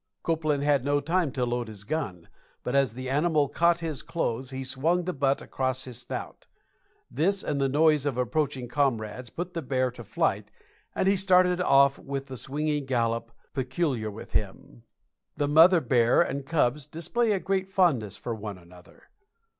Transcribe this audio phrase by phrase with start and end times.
[0.23, 2.27] Copeland had no time to load his gun,
[2.63, 6.47] but as the animal caught his clothes, he swung the butt across his snout.
[7.11, 10.49] This and the noise of approaching comrades put the bear to flight,
[10.95, 14.81] and he started off with the swinging gallop peculiar with him."
[15.37, 19.03] The mother bear and cubs display a great fondness for one another.